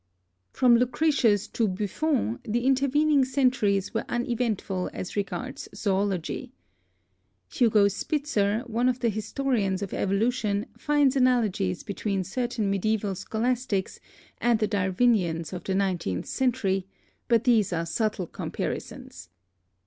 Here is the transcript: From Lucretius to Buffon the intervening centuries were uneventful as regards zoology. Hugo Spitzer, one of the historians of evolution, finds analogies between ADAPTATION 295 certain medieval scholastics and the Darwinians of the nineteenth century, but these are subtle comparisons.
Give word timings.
From 0.49 0.77
Lucretius 0.77 1.47
to 1.49 1.67
Buffon 1.67 2.39
the 2.43 2.65
intervening 2.65 3.23
centuries 3.23 3.93
were 3.93 4.03
uneventful 4.09 4.89
as 4.93 5.15
regards 5.15 5.67
zoology. 5.75 6.51
Hugo 7.53 7.87
Spitzer, 7.87 8.63
one 8.65 8.89
of 8.89 8.99
the 9.01 9.09
historians 9.09 9.83
of 9.83 9.93
evolution, 9.93 10.65
finds 10.75 11.15
analogies 11.15 11.83
between 11.83 12.21
ADAPTATION 12.21 12.49
295 12.49 12.57
certain 12.57 12.71
medieval 12.71 13.13
scholastics 13.13 13.99
and 14.39 14.57
the 14.57 14.65
Darwinians 14.65 15.53
of 15.53 15.65
the 15.65 15.75
nineteenth 15.75 16.25
century, 16.25 16.87
but 17.27 17.43
these 17.43 17.71
are 17.71 17.85
subtle 17.85 18.25
comparisons. 18.25 19.29